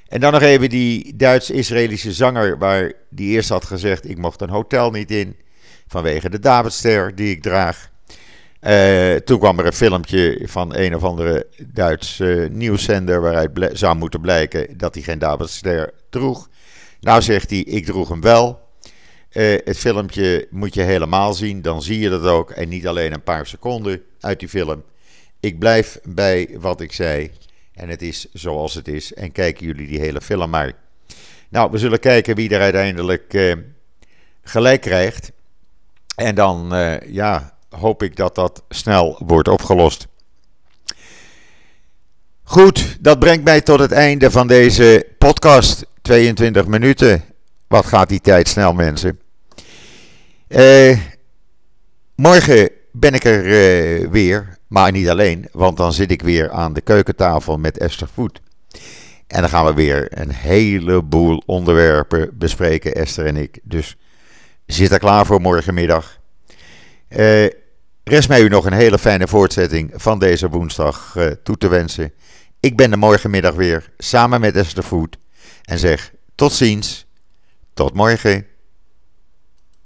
En 0.08 0.20
dan 0.20 0.32
nog 0.32 0.42
even 0.42 0.70
die 0.70 1.16
Duits-Israëlische 1.16 2.14
zanger, 2.14 2.58
waar 2.58 2.94
die 3.10 3.30
eerst 3.30 3.50
had 3.50 3.66
gezegd: 3.66 4.10
ik 4.10 4.18
mocht 4.18 4.42
een 4.42 4.50
hotel 4.50 4.92
niet 4.92 5.12
in 5.12 5.36
vanwege 5.88 6.30
de 6.30 6.40
Davidster 6.40 7.16
die 7.16 7.32
ik 7.32 7.42
draag. 7.42 7.89
Uh, 8.62 9.16
toen 9.16 9.40
kwam 9.40 9.60
er 9.60 9.66
een 9.66 9.74
filmpje 9.74 10.40
van 10.44 10.76
een 10.76 10.96
of 10.96 11.04
andere 11.04 11.48
Duits 11.68 12.20
uh, 12.20 12.50
nieuwszender 12.50 13.22
waaruit 13.22 13.70
zou 13.74 13.96
moeten 13.96 14.22
blijken 14.22 14.78
dat 14.78 14.94
hij 14.94 15.04
geen 15.04 15.20
Davidster 15.20 15.94
droeg. 16.10 16.50
Nou 17.00 17.22
zegt 17.22 17.50
hij, 17.50 17.60
ik 17.60 17.86
droeg 17.86 18.10
hem 18.10 18.22
wel. 18.22 18.68
Uh, 19.32 19.58
het 19.64 19.78
filmpje 19.78 20.48
moet 20.50 20.74
je 20.74 20.82
helemaal 20.82 21.34
zien, 21.34 21.62
dan 21.62 21.82
zie 21.82 22.00
je 22.00 22.10
dat 22.10 22.24
ook. 22.24 22.52
En 22.52 22.70
niet 22.70 22.88
alleen 22.88 23.14
een 23.14 23.24
paar 23.24 23.48
seconden 23.48 24.04
uit 24.20 24.40
die 24.40 24.50
film. 24.50 24.84
Ik 25.40 25.60
blijf 25.60 26.00
bij 26.04 26.50
wat 26.60 26.82
ik 26.82 26.94
zei. 26.94 27.32
En 27.74 27.90
het 27.90 28.02
is 28.02 28.28
zoals 28.34 28.74
het 28.74 28.88
is. 28.88 29.14
En 29.14 29.32
kijken 29.32 29.66
jullie 29.66 29.88
die 29.88 30.00
hele 30.00 30.22
film 30.22 30.50
maar. 30.50 30.74
Nou, 31.50 31.72
we 31.72 31.78
zullen 31.78 32.00
kijken 32.00 32.36
wie 32.36 32.50
er 32.50 32.62
uiteindelijk 32.62 33.58
gelijk 34.44 34.82
krijgt. 34.82 35.32
En 36.16 36.36
dan, 36.36 36.74
ja, 37.08 37.59
hoop 37.70 38.04
ik 38.04 38.16
dat 38.16 38.36
dat 38.36 38.64
snel 38.70 39.22
wordt 39.26 39.48
opgelost. 39.48 40.08
Goed, 42.44 42.98
dat 43.00 43.20
brengt 43.20 43.44
mij 43.44 43.62
tot 43.62 43.80
het 43.80 43.92
einde 43.92 44.32
van 44.32 44.48
deze 44.48 45.08
podcast. 45.18 45.86
22 46.02 46.66
minuten. 46.66 47.24
Wat 47.68 47.86
gaat 47.86 48.10
die 48.10 48.22
tijd 48.22 48.48
snel, 48.48 48.74
mensen? 48.74 49.20
Uh, 50.48 50.98
morgen 52.16 52.70
ben 52.92 53.14
ik 53.14 53.24
er 53.24 53.46
uh, 53.46 54.10
weer, 54.10 54.58
maar 54.68 54.92
niet 54.92 55.10
alleen, 55.10 55.48
want 55.52 55.78
dan 55.78 55.94
zit 55.94 56.12
ik 56.12 56.22
weer 56.22 56.52
aan 56.52 56.74
de 56.74 56.82
keukentafel 56.82 57.58
met 57.58 57.78
Esther 57.78 58.08
Voet. 58.14 58.42
En 59.28 59.42
dan 59.42 59.50
gaan 59.50 59.66
we 59.66 59.74
weer 59.74 60.20
een 60.20 60.32
heleboel 60.32 61.44
onderwerpen 61.46 62.30
bespreken, 62.34 62.96
Esther 62.96 63.26
en 63.26 63.38
ik. 63.38 63.60
Dus 63.64 63.98
zit 64.66 64.92
er 64.92 65.00
klaar 65.00 65.26
voor 65.26 65.42
morgenmiddag. 65.42 66.19
Uh, 67.10 67.48
rest 68.04 68.30
mij 68.30 68.42
u 68.42 68.48
nog 68.48 68.66
een 68.66 68.74
hele 68.74 69.00
fijne 69.00 69.28
voortzetting 69.28 69.92
van 69.96 70.20
deze 70.20 70.50
woensdag 70.50 71.16
uh, 71.18 71.28
toe 71.44 71.58
te 71.58 71.68
wensen. 71.68 72.14
Ik 72.60 72.78
ben 72.78 72.92
er 72.92 72.98
morgenmiddag 72.98 73.54
weer 73.54 73.92
samen 73.98 74.42
met 74.42 74.56
Esther 74.56 74.84
Voet 74.84 75.18
en 75.64 75.80
zeg 75.80 76.14
tot 76.36 76.54
ziens, 76.54 77.06
tot 77.74 77.94
morgen. 77.94 78.46